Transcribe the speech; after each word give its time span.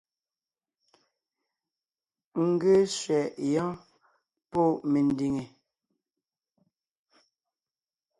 N 2.45 2.47
ge 2.61 2.73
sẅɛ 2.99 3.21
yɔ́ɔn 3.51 3.75
pɔ́ 4.51 4.67
mendìŋe! 4.91 5.43